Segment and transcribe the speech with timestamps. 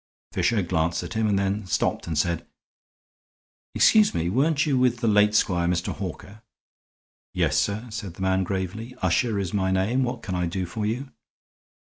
[0.31, 2.47] Fisher glanced at him, and then stopped and said:
[3.75, 4.31] "Excuse me.
[4.31, 5.93] Weren't you with the late squire, Mr.
[5.93, 6.41] Hawker?"
[7.35, 8.95] "Yes, sir," said the man, gravely.
[9.03, 10.01] "Usher is my name.
[10.01, 11.11] What can I do for you?"